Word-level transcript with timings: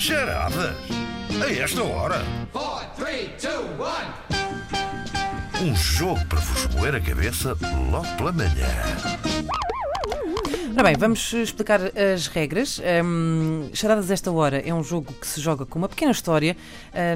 Charadas? 0.00 0.74
A 1.46 1.52
esta 1.52 1.82
hora? 1.84 2.24
four, 2.50 2.80
three, 2.96 3.28
two, 3.38 3.66
one. 3.78 4.08
Um 5.60 5.76
jogo 5.76 6.24
para 6.24 6.40
vos 6.40 6.74
moer 6.74 6.94
a 6.94 7.00
cabeça 7.02 7.54
logo 7.90 8.06
pela 8.16 8.32
manhã. 8.32 8.66
Ora 10.80 10.88
bem, 10.88 10.96
vamos 10.98 11.34
explicar 11.34 11.78
as 11.94 12.26
regras. 12.26 12.80
Um, 13.04 13.68
Charadas 13.74 14.10
esta 14.10 14.32
hora 14.32 14.66
é 14.66 14.72
um 14.72 14.82
jogo 14.82 15.12
que 15.12 15.26
se 15.26 15.38
joga 15.38 15.66
com 15.66 15.78
uma 15.78 15.90
pequena 15.90 16.10
história 16.10 16.56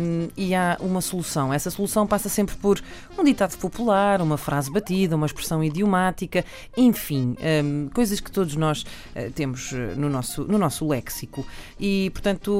um, 0.03 0.29
e 0.37 0.55
há 0.55 0.77
uma 0.81 1.01
solução. 1.01 1.51
Essa 1.51 1.71
solução 1.71 2.07
passa 2.07 2.29
sempre 2.29 2.57
por 2.57 2.79
um 3.19 3.25
ditado 3.25 3.57
popular, 3.57 4.21
uma 4.21 4.37
frase 4.37 4.71
batida, 4.71 5.17
uma 5.17 5.25
expressão 5.25 5.65
idiomática, 5.65 6.45
enfim, 6.77 7.39
um, 7.65 7.89
coisas 7.89 8.21
que 8.21 8.31
todos 8.31 8.55
nós 8.55 8.83
uh, 8.83 9.33
temos 9.35 9.73
uh, 9.73 9.97
no 9.97 10.11
nosso, 10.11 10.45
no 10.45 10.59
nosso 10.59 10.87
léxico. 10.87 11.47
E, 11.81 12.11
portanto, 12.11 12.53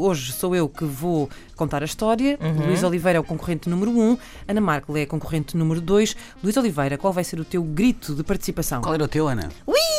hoje 0.00 0.32
sou 0.32 0.56
eu 0.56 0.70
que 0.70 0.86
vou 0.86 1.28
contar 1.54 1.82
a 1.82 1.84
história. 1.84 2.38
Luís 2.66 2.82
Oliveira 2.82 3.18
é 3.18 3.20
o 3.20 3.24
concorrente 3.24 3.68
número 3.68 3.90
1, 3.90 4.00
um, 4.00 4.18
Ana 4.48 4.60
Markel 4.62 4.96
é 4.96 5.02
a 5.02 5.06
concorrente 5.06 5.54
número 5.54 5.82
2. 5.82 6.16
Luís 6.42 6.56
Oliveira, 6.56 6.96
qual 6.96 7.12
vai 7.12 7.24
ser 7.24 7.38
o 7.38 7.44
teu 7.44 7.62
grito 7.62 8.14
de 8.14 8.22
participação? 8.22 8.80
Qual 8.80 8.94
era 8.94 9.04
o 9.04 9.08
teu, 9.08 9.28
Ana? 9.28 9.50
Ui! 9.66 9.97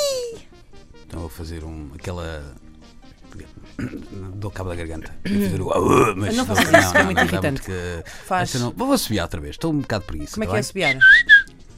Então 1.09 1.21
vou 1.21 1.29
fazer 1.29 1.63
um, 1.63 1.89
aquela. 1.95 2.55
Dou 4.35 4.51
cabo 4.51 4.69
da 4.69 4.75
garganta. 4.75 5.11
Vou 5.27 5.41
fazer 5.43 5.61
o. 5.61 5.71
"Ah", 5.71 6.13
Mas 6.15 6.35
Não 6.35 6.45
faças 6.45 6.65
isso, 6.85 6.97
é 6.97 7.03
muito 7.03 7.17
dá 7.17 7.23
irritante. 7.23 7.61
que- 7.63 8.03
Faz. 8.25 8.49
Essa 8.49 8.59
não- 8.59 8.71
Vou 8.71 8.91
assobiar 8.93 9.25
outra 9.25 9.41
vez, 9.41 9.55
estou 9.55 9.73
um 9.73 9.79
bocado 9.79 10.05
preguiça. 10.05 10.33
Como 10.35 10.43
é 10.43 10.47
tá 10.47 10.51
que 10.53 10.57
é 10.57 10.59
assobiar? 10.59 10.97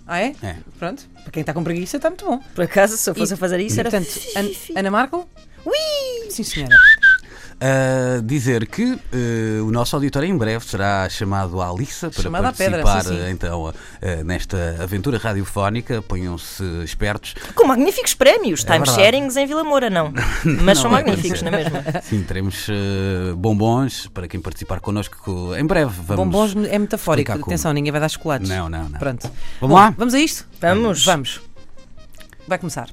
Ah, 0.05 0.19
é? 0.19 0.35
É. 0.43 0.57
Pronto. 0.77 1.07
Para 1.23 1.31
quem 1.31 1.41
está 1.41 1.53
com 1.53 1.63
preguiça, 1.63 1.95
está 1.95 2.09
muito 2.09 2.25
bom. 2.25 2.39
Por 2.53 2.65
acaso, 2.65 2.97
se 2.97 3.09
eu 3.09 3.15
fosse 3.15 3.31
E- 3.31 3.35
a 3.35 3.37
fazer 3.37 3.59
isso, 3.61 3.79
era. 3.79 3.89
portanto, 3.89 4.19
An- 4.35 4.79
Ana 4.79 4.91
Marco? 4.91 5.29
Ui! 5.65 6.29
Sim, 6.29 6.43
senhora. 6.43 6.75
Ah, 7.63 8.19
dizer 8.23 8.65
que 8.65 8.99
eh, 9.13 9.61
o 9.61 9.69
nosso 9.69 9.95
auditório 9.95 10.27
em 10.27 10.35
breve 10.35 10.65
será 10.65 11.07
chamado 11.07 11.61
à 11.61 11.71
liça 11.71 12.09
para 12.09 12.23
Chamado 12.23 12.45
à 12.45 12.51
pedra, 12.51 12.81
participar 12.81 13.13
sim, 13.13 13.23
sim. 13.23 13.29
então 13.29 13.71
eh, 14.01 14.23
nesta 14.23 14.77
aventura 14.81 15.19
radiofónica. 15.19 16.01
Ponham-se 16.01 16.63
espertos. 16.83 17.35
Com 17.53 17.67
magníficos 17.67 18.15
prémios. 18.15 18.63
Time 18.63 18.79
verdade. 18.79 18.97
sharings 18.99 19.37
em 19.37 19.45
Vila 19.45 19.63
Moura, 19.63 19.91
não. 19.91 20.11
Mas 20.63 20.79
são 20.79 20.89
Não 20.89 20.97
vai 20.97 21.03
magníficos, 21.03 21.43
acontecer. 21.43 21.69
não 21.71 21.79
é 21.79 21.83
mesmo? 21.85 22.01
Sim, 22.01 22.23
teremos 22.23 22.67
eh, 22.67 23.33
bombons 23.35 24.07
para 24.07 24.27
quem 24.27 24.39
participar 24.39 24.79
connosco 24.79 25.53
em 25.55 25.63
breve. 25.65 25.93
Vamos 26.03 26.15
Bombons 26.25 26.55
é 26.67 26.79
metafórico. 26.79 27.31
como. 27.31 27.45
Atenção, 27.45 27.71
ninguém 27.73 27.91
vai 27.91 28.01
dar 28.01 28.09
chocolates. 28.09 28.49
Não, 28.49 28.67
não, 28.67 28.89
não. 28.89 28.97
Pronto. 28.97 29.29
Vamos 29.59 29.75
Bom, 29.75 29.75
lá? 29.75 29.93
Vamos 29.95 30.15
a 30.15 30.19
isto? 30.19 30.47
Vamos. 30.59 31.05
Vamos. 31.05 31.41
Vai 32.47 32.57
começar. 32.57 32.89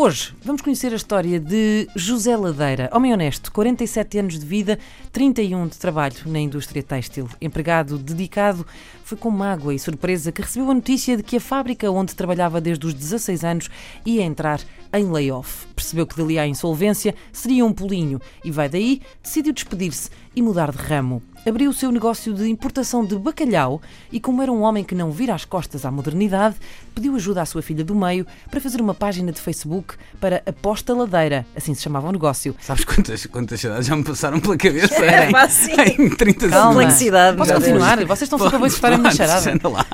Hoje 0.00 0.32
vamos 0.44 0.62
conhecer 0.62 0.92
a 0.92 0.96
história 0.96 1.40
de 1.40 1.88
José 1.96 2.36
Ladeira, 2.36 2.88
homem 2.92 3.12
honesto, 3.12 3.50
47 3.50 4.18
anos 4.20 4.38
de 4.38 4.46
vida, 4.46 4.78
31 5.10 5.66
de 5.66 5.76
trabalho 5.76 6.14
na 6.26 6.38
indústria 6.38 6.84
têxtil. 6.84 7.28
Empregado 7.40 7.98
dedicado, 7.98 8.64
foi 9.02 9.18
com 9.18 9.28
mágoa 9.28 9.74
e 9.74 9.78
surpresa 9.78 10.30
que 10.30 10.40
recebeu 10.40 10.70
a 10.70 10.74
notícia 10.74 11.16
de 11.16 11.24
que 11.24 11.38
a 11.38 11.40
fábrica 11.40 11.90
onde 11.90 12.14
trabalhava 12.14 12.60
desde 12.60 12.86
os 12.86 12.94
16 12.94 13.42
anos 13.42 13.70
ia 14.06 14.22
entrar 14.22 14.60
em 14.92 15.10
layoff. 15.10 15.66
Percebeu 15.74 16.06
que 16.06 16.16
dali 16.16 16.38
à 16.38 16.46
insolvência 16.46 17.14
seria 17.32 17.64
um 17.64 17.72
pulinho 17.72 18.20
e 18.44 18.50
vai 18.50 18.68
daí, 18.68 19.00
decidiu 19.22 19.52
despedir-se 19.52 20.10
e 20.34 20.42
mudar 20.42 20.70
de 20.70 20.78
ramo. 20.78 21.22
Abriu 21.46 21.70
o 21.70 21.72
seu 21.72 21.90
negócio 21.90 22.34
de 22.34 22.48
importação 22.48 23.04
de 23.04 23.16
bacalhau 23.16 23.80
e, 24.12 24.20
como 24.20 24.42
era 24.42 24.52
um 24.52 24.60
homem 24.62 24.84
que 24.84 24.94
não 24.94 25.10
vira 25.10 25.34
as 25.34 25.44
costas 25.44 25.84
à 25.84 25.90
modernidade, 25.90 26.56
pediu 26.94 27.14
ajuda 27.14 27.40
à 27.40 27.46
sua 27.46 27.62
filha 27.62 27.82
do 27.84 27.94
meio 27.94 28.26
para 28.50 28.60
fazer 28.60 28.80
uma 28.80 28.92
página 28.92 29.32
de 29.32 29.40
Facebook 29.40 29.94
para 30.20 30.42
Aposta 30.44 30.92
Ladeira, 30.92 31.46
assim 31.56 31.72
se 31.74 31.82
chamava 31.82 32.08
o 32.08 32.12
negócio. 32.12 32.54
Sabes 32.60 32.84
quantas, 32.84 33.24
quantas 33.26 33.60
cidades 33.60 33.86
já 33.86 33.96
me 33.96 34.04
passaram 34.04 34.40
pela 34.40 34.56
cabeça? 34.56 34.94
É, 34.96 35.30
pá, 35.30 35.48
sim. 35.48 35.72
em 35.98 36.10
30 36.10 36.48
Calma. 36.48 36.80
Complexidade, 36.80 37.36
Posso 37.36 37.50
meu 37.50 37.60
Deus. 37.60 37.72
continuar? 37.72 38.04
Vocês 38.04 38.22
estão 38.22 38.38
sempre 38.38 38.64
a 38.64 38.66
escutar 38.66 38.92
a 38.92 38.98
minha 38.98 39.10
charada. 39.12 39.52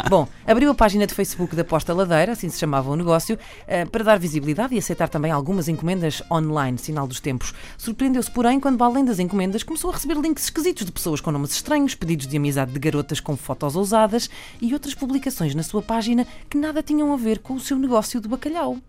Bom, 0.09 0.27
abriu 0.47 0.71
a 0.71 0.75
página 0.75 1.07
de 1.07 1.15
Facebook 1.15 1.55
da 1.55 1.63
Aposta 1.63 1.95
Ladeira, 1.95 2.33
assim 2.33 2.49
se 2.49 2.59
chamava 2.59 2.91
o 2.91 2.97
negócio, 2.97 3.39
eh, 3.69 3.85
para 3.85 4.03
dar 4.03 4.19
visibilidade 4.19 4.75
e 4.75 4.79
aceitar 4.85 5.09
também 5.09 5.33
algumas 5.33 5.67
encomendas 5.69 6.23
online, 6.31 6.79
sinal 6.79 7.07
dos 7.07 7.19
tempos. 7.21 7.53
Surpreendeu-se, 7.77 8.31
porém, 8.31 8.61
quando, 8.61 8.83
além 8.85 9.05
das 9.05 9.19
encomendas, 9.19 9.63
começou 9.63 9.91
a 9.91 9.95
receber 9.95 10.17
links 10.19 10.45
esquisitos 10.45 10.85
de 10.85 10.93
pessoas 10.93 11.21
com 11.21 11.33
nomes 11.33 11.53
estranhos, 11.53 11.95
pedidos 11.95 12.27
de 12.27 12.37
amizade 12.37 12.73
de 12.73 12.79
garotas 12.79 13.19
com 13.19 13.37
fotos 13.37 13.75
ousadas 13.75 14.31
e 14.61 14.73
outras 14.73 14.95
publicações 14.95 15.55
na 15.55 15.63
sua 15.63 15.83
página 15.83 16.27
que 16.49 16.59
nada 16.59 16.83
tinham 16.83 17.13
a 17.13 17.17
ver 17.17 17.39
com 17.41 17.55
o 17.55 17.61
seu 17.61 17.79
negócio 17.79 18.21
de 18.21 18.29
bacalhau. 18.29 18.79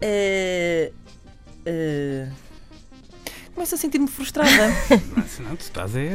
Eh, 0.00 0.92
Começo 3.58 3.74
a 3.74 3.78
sentir-me 3.78 4.06
frustrada. 4.06 4.72
Não, 5.40 5.48
não, 5.50 5.56
tu 5.56 5.60
estás 5.62 5.94
é. 5.96 6.10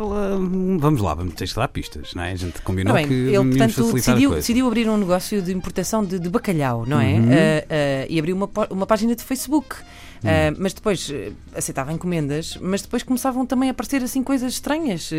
lá- 0.00 0.36
Vamos 0.78 1.00
lá, 1.00 1.14
vamos 1.14 1.34
ter 1.34 1.48
que 1.48 1.54
dar 1.54 1.68
pistas, 1.68 2.14
não 2.14 2.22
é? 2.22 2.32
A 2.32 2.36
gente 2.36 2.60
combinou 2.62 2.94
bem, 2.94 3.06
que 3.06 3.14
ele, 3.14 3.36
portanto, 3.36 3.88
a 3.88 3.92
decidiu, 3.92 4.34
decidiu 4.34 4.66
abrir 4.66 4.88
um 4.88 4.96
negócio 4.96 5.40
de 5.42 5.52
importação 5.52 6.04
de, 6.04 6.18
de 6.18 6.28
bacalhau, 6.28 6.84
não 6.86 7.00
é? 7.00 7.14
Uhum. 7.14 7.28
Ah, 7.30 7.66
ah, 7.70 8.06
e 8.08 8.18
abriu 8.18 8.36
uma, 8.36 8.48
uma 8.70 8.86
página 8.86 9.14
de 9.14 9.22
Facebook. 9.22 9.76
Ah, 10.24 10.52
mas 10.58 10.72
depois 10.72 11.12
aceitava 11.54 11.92
encomendas, 11.92 12.58
mas 12.60 12.82
depois 12.82 13.02
começavam 13.04 13.46
também 13.46 13.68
a 13.68 13.72
aparecer 13.72 14.02
assim 14.02 14.24
coisas 14.24 14.54
estranhas, 14.54 15.10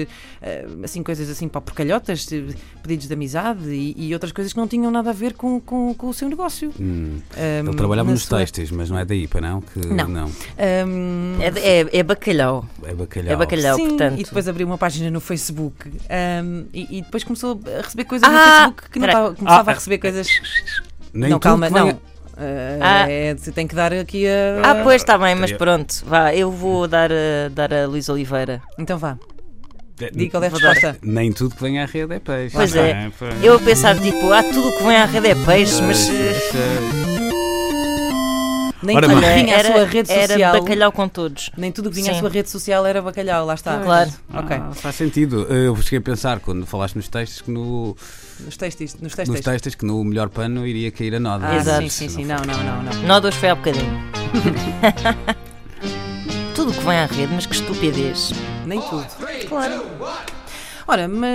ah, 0.41 0.83
assim 0.83 1.01
coisas 1.01 1.29
assim 1.29 1.47
para 1.47 1.61
porcalhotas, 1.61 2.25
pedidos 2.83 3.07
de 3.07 3.13
amizade 3.13 3.69
e, 3.69 3.95
e 3.97 4.13
outras 4.13 4.33
coisas 4.33 4.51
que 4.51 4.59
não 4.59 4.67
tinham 4.67 4.91
nada 4.91 5.11
a 5.11 5.13
ver 5.13 5.33
com, 5.33 5.61
com, 5.61 5.93
com 5.93 6.07
o 6.09 6.13
seu 6.13 6.27
negócio. 6.27 6.73
Hum, 6.79 7.19
ele 7.37 7.75
trabalhava 7.77 8.11
nos 8.11 8.23
sua- 8.23 8.37
mas 8.73 8.89
não 8.89 8.97
é 8.97 9.05
daí, 9.05 9.27
para 9.27 9.39
não? 9.41 9.61
Que, 9.61 9.79
Não. 9.87 10.29
Ah, 10.57 11.43
é, 11.43 11.51
de- 11.51 11.59
é, 11.59 11.99
é 11.99 12.03
bacalhau. 12.03 12.67
É 12.83 12.93
bacalhau. 12.93 13.26
É 13.33 13.35
bacalhau, 13.35 13.75
Sim, 13.75 13.87
portanto. 13.89 14.19
e 14.19 14.23
depois 14.23 14.47
abriu 14.47 14.65
uma 14.67 14.77
página 14.77 15.09
no 15.11 15.19
Facebook 15.19 15.89
ahm, 16.09 16.65
e, 16.73 16.97
e 16.99 17.01
depois 17.01 17.23
começou 17.23 17.59
a 17.77 17.81
receber 17.81 18.03
coisas 18.05 18.27
no 18.29 18.35
Ah, 18.37 18.41
Facebook 18.65 18.89
que 18.91 18.99
não 18.99 19.07
estava, 19.07 19.35
começava 19.35 19.69
Ah, 19.69 19.73
a 19.73 19.75
receber 19.75 19.97
coisas. 19.99 20.27
Nem 21.13 21.29
não, 21.29 21.39
calma, 21.39 21.67
que 21.67 21.73
venha- 21.73 21.93
não. 21.93 22.01
Ah, 22.39 23.03
Ah. 23.05 23.09
é, 23.11 23.33
você 23.35 23.51
tem 23.51 23.65
que 23.67 23.73
dar 23.73 23.91
aqui 23.93 24.25
a. 24.27 24.61
Ah, 24.71 24.75
pois 24.83 25.01
está 25.01 25.17
bem, 25.17 25.33
mas 25.35 25.51
pronto. 25.51 26.03
Vá, 26.05 26.33
eu 26.35 26.51
vou 26.51 26.87
dar 26.87 27.09
a, 27.11 27.49
dar 27.51 27.73
a 27.73 27.87
Luís 27.87 28.07
Oliveira. 28.09 28.61
Então 28.77 28.97
vá, 28.99 29.17
É, 29.99 30.11
diga 30.11 30.29
qual 30.31 30.43
é 30.43 30.47
a 30.47 30.49
resposta. 30.51 30.97
Nem 31.01 31.31
tudo 31.31 31.55
que 31.55 31.61
vem 31.63 31.79
à 31.79 31.85
rede 31.87 32.13
é 32.13 32.19
peixe. 32.19 32.55
Pois 32.55 32.73
Não 32.75 32.83
é. 32.83 33.09
pá. 33.19 33.25
Eu 33.41 33.55
a 33.55 33.59
pensar, 33.59 33.97
tipo, 33.99 34.31
ah, 34.31 34.43
tudo 34.43 34.69
o 34.69 34.77
que 34.77 34.83
vem 34.83 34.95
à 34.97 35.05
rede 35.05 35.27
é 35.29 35.35
peixe, 35.45 35.81
mas. 35.81 36.07
Nem 38.83 38.95
Ora 38.95 39.07
tudo 39.07 39.19
bem. 39.21 39.29
que 39.29 39.43
vinha 39.43 39.55
à 39.55 39.59
era, 39.59 39.71
sua 39.73 39.85
rede 39.85 40.11
era 40.11 40.27
social. 40.33 40.53
bacalhau 40.61 40.91
com 40.91 41.07
todos. 41.07 41.49
Nem 41.57 41.71
tudo 41.71 41.89
que 41.89 41.95
vinha 41.95 42.11
à 42.11 42.13
Sim. 42.13 42.19
sua 42.19 42.29
rede 42.29 42.49
social 42.49 42.85
era 42.85 43.01
bacalhau, 43.01 43.45
lá 43.45 43.55
está. 43.55 43.79
Claro. 43.79 44.11
Ok. 44.33 44.55
Ah, 44.55 44.71
faz 44.73 44.95
sentido. 44.95 45.43
Eu 45.51 45.75
cheguei 45.77 45.99
a 45.99 46.01
pensar, 46.01 46.39
quando 46.39 46.65
falaste 46.65 46.95
nos 46.95 47.07
textos, 47.07 47.41
que 47.41 47.49
no, 47.49 47.95
Nos 48.45 48.55
textos. 48.55 48.93
Nos 48.93 49.01
nos 49.01 49.15
textos. 49.15 49.41
textos 49.41 49.75
que 49.75 49.85
no 49.85 50.03
melhor 50.03 50.29
pano 50.29 50.65
iria 50.67 50.91
cair 50.91 51.15
a 51.15 51.19
noda. 51.19 51.47
Ah, 51.49 51.55
Exato. 51.57 51.81
sim, 51.81 51.89
sim, 51.89 52.09
sim. 52.09 52.25
Não, 52.25 52.37
não, 52.37 52.63
não, 52.63 52.83
não. 52.83 53.01
Nó 53.03 53.19
de 53.19 53.27
hoje 53.27 53.37
foi 53.37 53.49
há 53.49 53.55
bocadinho. 53.55 54.03
tudo 56.55 56.71
o 56.71 56.73
que 56.73 56.79
vem 56.81 56.97
à 56.97 57.05
rede, 57.05 57.33
mas 57.33 57.45
que 57.45 57.55
estupidez. 57.55 58.31
Nem 58.65 58.79
tudo. 58.81 59.05
Three, 59.19 59.45
Claro. 59.47 59.83
Ora, 60.89 61.05
ma- 61.05 61.27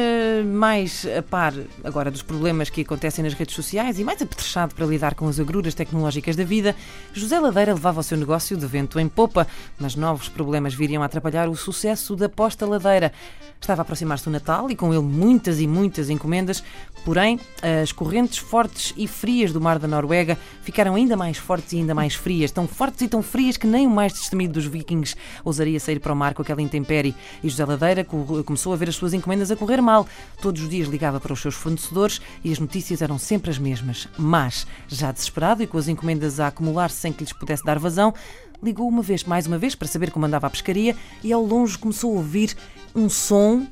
mais 0.46 1.06
a 1.06 1.20
par 1.22 1.52
agora 1.84 2.10
dos 2.10 2.22
problemas 2.22 2.70
que 2.70 2.80
acontecem 2.80 3.22
nas 3.22 3.34
redes 3.34 3.54
sociais 3.54 3.98
e 3.98 4.04
mais 4.04 4.22
apetrechado 4.22 4.74
para 4.74 4.86
lidar 4.86 5.14
com 5.14 5.28
as 5.28 5.38
agruras 5.38 5.74
tecnológicas 5.74 6.34
da 6.36 6.42
vida, 6.44 6.74
José 7.12 7.38
Ladeira 7.38 7.74
levava 7.74 8.00
o 8.00 8.02
seu 8.02 8.16
negócio 8.16 8.56
de 8.56 8.64
vento 8.66 8.98
em 8.98 9.08
popa, 9.08 9.46
mas 9.78 9.94
novos 9.94 10.26
problemas 10.30 10.72
viriam 10.72 11.02
a 11.02 11.06
atrapalhar 11.06 11.50
o 11.50 11.54
sucesso 11.54 12.16
da 12.16 12.30
Posta 12.30 12.64
Ladeira. 12.64 13.12
Estava 13.60 13.82
a 13.82 13.84
aproximar-se 13.84 14.26
o 14.26 14.30
Natal 14.32 14.68
e 14.70 14.74
com 14.74 14.92
ele 14.92 15.02
muitas 15.04 15.60
e 15.60 15.68
muitas 15.68 16.10
encomendas, 16.10 16.64
porém 17.04 17.38
as 17.82 17.92
correntes 17.92 18.38
fortes 18.38 18.92
e 18.96 19.06
frias 19.06 19.52
do 19.52 19.60
mar 19.60 19.78
da 19.78 19.86
Noruega 19.86 20.36
ficaram 20.62 20.96
ainda 20.96 21.16
mais 21.16 21.36
fortes 21.36 21.72
e 21.74 21.76
ainda 21.76 21.94
mais 21.94 22.14
frias, 22.14 22.50
tão 22.50 22.66
fortes 22.66 23.02
e 23.02 23.08
tão 23.08 23.22
frias 23.22 23.56
que 23.56 23.66
nem 23.66 23.86
o 23.86 23.90
mais 23.90 24.14
destemido 24.14 24.54
dos 24.54 24.64
vikings 24.64 25.14
ousaria 25.44 25.78
sair 25.78 26.00
para 26.00 26.12
o 26.12 26.16
mar 26.16 26.34
com 26.34 26.42
aquela 26.42 26.60
intempérie. 26.62 27.14
E 27.44 27.48
José 27.48 27.64
Ladeira 27.64 28.02
co- 28.02 28.42
começou 28.44 28.72
a 28.72 28.76
ver 28.76 28.88
as 28.88 28.96
suas 28.96 29.12
encomendas 29.14 29.41
a 29.50 29.56
correr 29.56 29.80
mal. 29.80 30.06
Todos 30.40 30.62
os 30.62 30.68
dias 30.68 30.88
ligava 30.88 31.18
para 31.18 31.32
os 31.32 31.40
seus 31.40 31.54
fornecedores 31.54 32.20
e 32.44 32.52
as 32.52 32.58
notícias 32.58 33.02
eram 33.02 33.18
sempre 33.18 33.50
as 33.50 33.58
mesmas. 33.58 34.08
Mas, 34.16 34.66
já 34.88 35.10
desesperado 35.10 35.62
e 35.62 35.66
com 35.66 35.78
as 35.78 35.88
encomendas 35.88 36.40
a 36.40 36.48
acumular-se 36.48 36.96
sem 36.96 37.12
que 37.12 37.24
lhes 37.24 37.32
pudesse 37.32 37.64
dar 37.64 37.78
vazão, 37.78 38.14
ligou 38.62 38.88
uma 38.88 39.02
vez, 39.02 39.24
mais 39.24 39.46
uma 39.46 39.58
vez, 39.58 39.74
para 39.74 39.88
saber 39.88 40.10
como 40.10 40.26
andava 40.26 40.46
a 40.46 40.50
pescaria 40.50 40.96
e 41.22 41.32
ao 41.32 41.42
longe 41.44 41.76
começou 41.76 42.12
a 42.12 42.16
ouvir 42.18 42.56
um 42.94 43.08
som, 43.08 43.66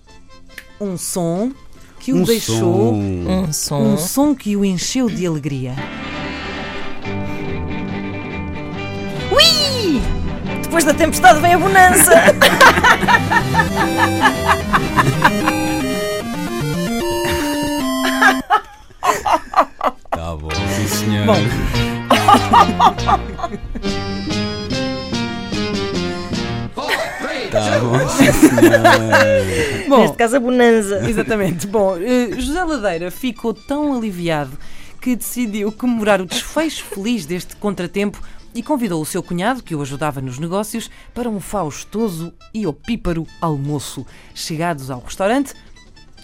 um 0.80 0.96
som 0.96 1.52
que 2.00 2.12
o 2.12 2.16
Um 2.16 2.22
deixou, 2.24 2.56
som. 2.56 2.94
Um 2.94 3.52
som. 3.52 3.82
um 3.82 3.98
som 3.98 4.34
que 4.34 4.56
o 4.56 4.64
encheu 4.64 5.08
de 5.08 5.26
alegria. 5.26 5.74
Depois 10.70 10.84
da 10.84 10.94
tempestade 10.94 11.40
vem 11.40 11.54
a 11.54 11.58
bonança! 11.58 12.12
Tá 20.10 20.36
bom, 20.36 20.48
sim 20.76 20.86
senhor. 20.86 21.26
Bom. 21.26 21.34
Tá 27.50 27.80
bom, 27.80 28.08
sim, 28.08 28.32
senhora. 28.32 28.82
Bom, 29.88 30.00
Neste 30.02 30.16
caso, 30.16 30.36
a 30.36 30.40
bonanza. 30.40 31.00
Exatamente. 31.10 31.66
Bom, 31.66 31.96
eh, 31.96 32.30
José 32.38 32.62
Ladeira 32.62 33.10
ficou 33.10 33.52
tão 33.52 33.96
aliviado 33.96 34.56
que 35.00 35.16
decidiu 35.16 35.72
comemorar 35.72 36.20
o 36.20 36.26
desfecho 36.26 36.84
feliz 36.84 37.26
deste 37.26 37.56
contratempo 37.56 38.22
e 38.54 38.62
convidou 38.62 39.00
o 39.00 39.06
seu 39.06 39.22
cunhado, 39.22 39.62
que 39.62 39.74
o 39.74 39.82
ajudava 39.82 40.20
nos 40.20 40.38
negócios, 40.38 40.90
para 41.14 41.28
um 41.28 41.40
faustoso 41.40 42.32
e 42.52 42.66
opíparo 42.66 43.26
almoço. 43.40 44.06
Chegados 44.34 44.90
ao 44.90 45.00
restaurante, 45.00 45.54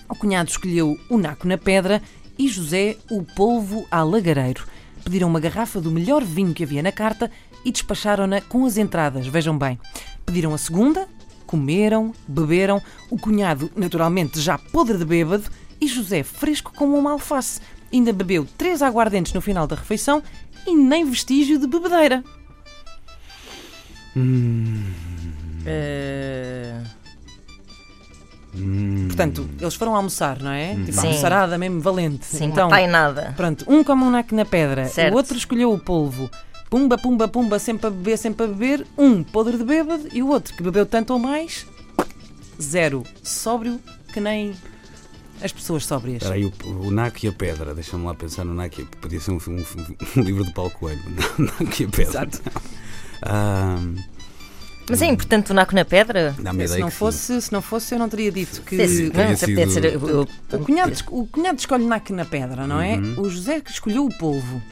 o 0.08 0.14
cunhado 0.14 0.50
escolheu 0.50 0.98
o 1.08 1.18
naco 1.18 1.46
na 1.46 1.58
pedra 1.58 2.02
e 2.38 2.48
José 2.48 2.96
o 3.10 3.22
polvo 3.22 3.86
a 3.90 4.02
lagareiro. 4.02 4.66
Pediram 5.04 5.28
uma 5.28 5.40
garrafa 5.40 5.80
do 5.80 5.90
melhor 5.90 6.24
vinho 6.24 6.54
que 6.54 6.64
havia 6.64 6.82
na 6.82 6.92
carta 6.92 7.30
e 7.64 7.70
despacharam-na 7.70 8.40
com 8.40 8.64
as 8.64 8.76
entradas, 8.76 9.26
vejam 9.26 9.56
bem. 9.56 9.78
Pediram 10.24 10.52
a 10.52 10.58
segunda, 10.58 11.08
comeram, 11.46 12.12
beberam, 12.26 12.82
o 13.10 13.18
cunhado 13.18 13.70
naturalmente 13.76 14.40
já 14.40 14.58
podre 14.58 14.98
de 14.98 15.04
bêbado 15.04 15.44
e 15.80 15.86
José 15.86 16.22
fresco 16.22 16.72
como 16.74 16.96
uma 16.96 17.12
alface. 17.12 17.60
Ainda 17.92 18.12
bebeu 18.12 18.46
três 18.58 18.82
aguardentes 18.82 19.32
no 19.32 19.40
final 19.40 19.66
da 19.66 19.76
refeição 19.76 20.22
e 20.66 20.74
nem 20.74 21.04
vestígio 21.08 21.58
de 21.58 21.66
bebedeira. 21.66 22.22
Eh, 25.64 26.80
Portanto, 29.08 29.46
eles 29.60 29.74
foram 29.74 29.94
almoçar, 29.94 30.40
não 30.40 30.50
é? 30.50 30.74
Tipo, 30.74 30.92
Sim. 30.92 31.08
almoçarada 31.08 31.58
mesmo 31.58 31.80
valente. 31.80 32.24
sim, 32.24 32.46
então, 32.46 32.64
não 32.64 32.70
pai 32.70 32.86
nada. 32.86 33.34
Pronto, 33.36 33.64
um 33.68 33.84
come 33.84 34.02
um 34.04 34.10
naco 34.10 34.34
na 34.34 34.46
pedra, 34.46 34.86
Certo. 34.86 35.12
o 35.12 35.16
outro 35.16 35.36
escolheu 35.36 35.70
o 35.72 35.78
polvo. 35.78 36.30
Pumba, 36.70 36.96
pumba, 36.96 37.28
pumba, 37.28 37.58
sempre 37.58 37.86
a 37.86 37.90
beber, 37.90 38.16
sempre 38.16 38.44
a 38.44 38.48
beber. 38.48 38.86
Um 38.96 39.22
podre 39.22 39.56
de 39.58 39.64
bêbado 39.64 40.08
e 40.12 40.22
o 40.22 40.28
outro 40.28 40.54
que 40.54 40.62
bebeu 40.62 40.86
tanto 40.86 41.12
ou 41.12 41.18
mais, 41.18 41.66
zero. 42.60 43.02
Sóbrio 43.22 43.78
que 44.12 44.20
nem 44.20 44.54
as 45.42 45.52
pessoas 45.52 45.84
sóbrias. 45.84 46.16
Espera 46.22 46.34
aí, 46.34 46.44
o, 46.44 46.52
o 46.86 46.90
Naco 46.90 47.18
e 47.24 47.28
a 47.28 47.32
Pedra. 47.32 47.74
Deixa-me 47.74 48.04
lá 48.04 48.14
pensar 48.14 48.44
no 48.44 48.54
Naco 48.54 48.80
e 48.80 48.84
a 48.84 48.86
Podia 49.00 49.20
ser 49.20 49.30
um, 49.32 49.36
um- 49.48 49.96
um 50.16 50.22
livro 50.22 50.44
do 50.44 50.52
Paulo 50.52 50.70
Coelho. 50.70 51.00
Naco 51.38 51.82
e 51.82 51.84
a 51.84 51.88
Pedra. 51.88 52.02
Exato. 52.02 52.40
Ah, 53.22 53.78
Mas 54.88 55.02
é 55.02 55.06
importante 55.06 55.50
o 55.50 55.54
naco 55.54 55.74
na 55.74 55.84
pedra? 55.84 56.34
Se 56.36 56.78
não, 56.78 56.90
sim. 56.90 56.96
fosse, 56.96 57.40
se 57.42 57.52
não 57.52 57.60
fosse, 57.62 57.94
eu 57.94 57.98
não 57.98 58.08
teria 58.08 58.30
dito 58.30 58.62
que. 58.62 58.76
Não, 58.76 58.86
sido- 59.36 59.70
ser. 59.72 59.96
O 59.96 60.58
cunhado, 60.64 60.92
o 61.10 61.26
cunhado 61.26 61.58
escolhe 61.58 61.84
naco 61.86 62.12
na 62.12 62.24
pedra, 62.24 62.66
não 62.66 62.80
é? 62.80 62.94
Uhum. 62.96 63.14
O 63.22 63.28
José 63.30 63.60
que 63.60 63.70
escolheu 63.70 64.04
o 64.04 64.18
polvo. 64.18 64.62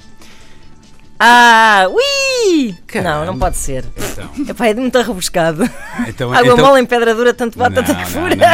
Ah, 1.19 1.87
ui! 1.91 2.75
Caramba. 2.87 3.19
Não, 3.21 3.27
não 3.33 3.39
pode 3.39 3.57
ser. 3.57 3.85
Então, 3.97 4.31
Epá, 4.49 4.67
é 4.67 4.75
muito 4.75 5.01
rebuscado. 5.01 5.63
então, 6.07 6.33
Água 6.33 6.53
então- 6.53 6.67
mole 6.67 6.83
em 6.83 6.87
pedra 6.87 7.15
dura, 7.15 7.33
tanto 7.33 7.59
Não, 7.59 7.71
tanto 7.73 7.87
que 7.95 8.01
não, 8.01 8.07
fura. 8.07 8.37
não, 8.37 8.45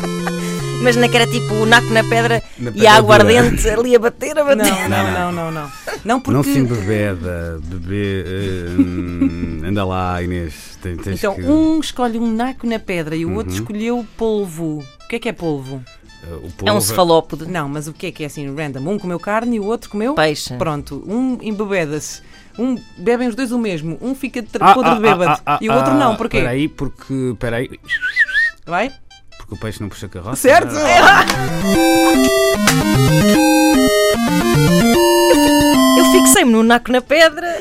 Imagina 0.80 1.08
que 1.08 1.16
era 1.16 1.26
tipo 1.26 1.52
o 1.54 1.66
naco 1.66 1.88
na 1.90 2.02
pedra 2.02 2.42
Na 2.58 2.70
e 2.70 2.72
pedra 2.72 2.90
a 2.90 2.94
água 2.96 3.18
dura. 3.18 3.38
ardente 3.40 3.68
ali 3.68 3.94
a 3.94 3.98
bater, 3.98 4.38
a 4.38 4.44
Não, 4.44 4.56
bater. 4.56 4.88
não, 4.88 5.12
não, 5.12 5.32
não, 5.32 5.50
não. 5.52 5.70
Não 6.04 6.20
porque. 6.22 6.36
Não 6.36 6.42
se 6.42 6.58
embebeda, 6.58 7.60
bebê. 7.62 8.24
hum, 8.78 9.60
anda 9.64 9.84
lá, 9.84 10.22
Inês. 10.22 10.78
Tem- 10.82 10.96
tens 10.96 11.18
Então, 11.18 11.34
que- 11.34 11.42
um 11.42 11.78
escolhe 11.80 12.18
um 12.18 12.32
naco 12.34 12.66
na 12.66 12.78
pedra 12.78 13.14
e 13.14 13.26
o 13.26 13.34
outro 13.34 13.52
Uhum. 13.52 13.58
escolheu 13.58 14.06
polvo. 14.16 14.78
O 15.04 15.08
que 15.08 15.16
é 15.16 15.18
que 15.18 15.28
é 15.28 15.32
polvo? 15.32 15.82
o 16.22 16.34
É 16.34 16.36
um 16.36 16.50
polvo- 16.50 16.80
cefalópode. 16.80 17.46
Não, 17.46 17.68
mas 17.68 17.86
o 17.86 17.92
que 17.92 18.06
é 18.06 18.12
que 18.12 18.22
é 18.22 18.26
assim, 18.26 18.46
random? 18.54 18.80
Um 18.90 18.98
comeu 18.98 19.18
carne 19.20 19.56
e 19.56 19.60
o 19.60 19.64
outro 19.64 19.90
comeu 19.90 20.14
Peixe. 20.14 20.54
Pronto, 20.56 21.02
um 21.06 21.38
embebeda-se. 21.42 22.22
Um, 22.58 22.76
bebem 22.98 23.28
os 23.28 23.34
dois 23.34 23.52
o 23.52 23.58
mesmo. 23.58 23.96
Um 24.02 24.14
fica 24.14 24.42
tra- 24.42 24.70
Ah, 24.70 24.74
podre 24.74 24.90
ah, 24.90 24.94
de 24.94 25.00
bêbado 25.00 25.30
ah, 25.30 25.40
ah, 25.54 25.58
e 25.62 25.68
o 25.68 25.72
outro 25.74 25.92
ah, 25.92 25.96
não. 25.96 26.16
Porquê? 26.16 26.38
Espera 26.38 26.52
aí, 26.54 26.68
porque. 26.68 27.14
Espera 27.32 27.56
aí. 27.56 27.70
Vai? 28.66 28.92
Porque 29.50 29.54
o 29.54 29.58
peixe 29.58 29.80
não 29.80 29.88
puxa 29.88 30.08
carroça. 30.08 30.36
Certo? 30.36 30.76
Eu 35.98 36.04
fixei-me 36.12 36.52
no 36.52 36.62
naco 36.62 36.92
na 36.92 37.00
pedra. 37.00 37.58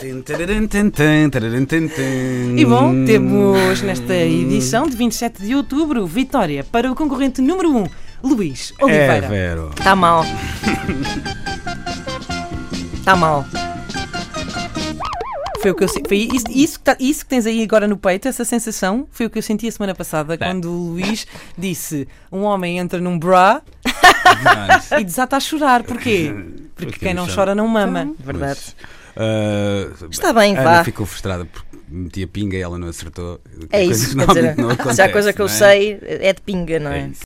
E 2.56 2.64
bom, 2.66 3.06
temos 3.06 3.82
nesta 3.82 4.14
edição 4.16 4.88
de 4.88 4.96
27 4.96 5.44
de 5.44 5.56
outubro 5.56 6.06
vitória 6.06 6.64
para 6.64 6.92
o 6.92 6.96
concorrente 6.96 7.42
número 7.42 7.76
1, 7.76 7.88
Luís 8.24 8.72
É, 8.80 8.86
Oliveira. 8.86 9.28
Vero. 9.28 9.70
Está 9.70 9.84
Tá 9.86 9.96
mal. 9.96 10.26
Está 12.94 13.16
mal. 13.18 13.46
Foi 15.62 15.72
o 15.72 15.76
que 15.76 15.84
eu 15.84 15.88
se- 15.88 16.02
foi 16.08 16.18
isso, 16.34 16.46
isso, 16.50 16.80
que 16.80 16.86
tá- 16.86 16.98
isso 17.00 17.20
que 17.24 17.30
tens 17.30 17.46
aí 17.46 17.62
agora 17.64 17.88
no 17.88 17.98
peito, 17.98 18.28
essa 18.28 18.46
sensação, 18.46 19.08
foi 19.12 19.26
o 19.26 19.30
que 19.30 19.38
eu 19.38 19.44
senti 19.44 19.68
a 19.68 19.72
semana 19.72 19.94
passada 19.94 20.38
quando 20.38 20.72
o 20.72 20.92
Luís 20.92 21.28
disse: 21.58 22.08
um 22.32 22.42
homem 22.44 22.80
entra 22.80 23.00
num 23.00 23.18
bra 23.20 23.62
e 25.00 25.04
desata 25.04 25.38
a 25.38 25.40
chorar. 25.40 25.84
Porquê? 25.84 26.32
Porque 26.76 26.86
Porque 26.94 27.00
quem 27.06 27.14
não 27.14 27.28
não 27.28 27.34
chora 27.36 27.54
não 27.56 27.68
mama. 27.68 28.14
Verdade. 28.20 28.60
ah, 29.18 29.92
Está 30.10 30.32
bem, 30.34 30.58
a 30.58 30.64
vá. 30.64 30.74
Ana 30.76 30.84
ficou 30.86 31.06
frustrada 31.06 31.46
porque 31.46 31.68
meti 31.90 32.24
a 32.24 32.28
pinga 32.28 32.56
e 32.56 32.62
ela 32.62 32.78
não 32.78 32.88
acertou. 32.88 33.42
É 33.72 33.84
isso, 33.84 34.16
quer 34.16 34.28
dizer, 34.28 34.56
não 34.58 34.70
se 34.94 35.02
há 35.02 35.10
coisa 35.12 35.32
acontece, 35.32 35.34
que 35.34 35.42
eu 35.42 35.48
não 35.48 35.54
é? 35.54 35.58
sei 35.58 36.00
é 36.02 36.34
de 36.34 36.42
pinga, 36.42 36.80
não 36.80 36.92
É 36.92 37.00
é? 37.00 37.10